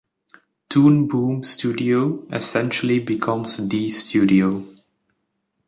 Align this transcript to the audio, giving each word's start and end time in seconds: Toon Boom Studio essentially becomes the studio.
Toon 0.69 1.01
Boom 1.07 1.43
Studio 1.43 2.23
essentially 2.31 2.97
becomes 2.97 3.57
the 3.69 3.87
studio. 3.91 4.65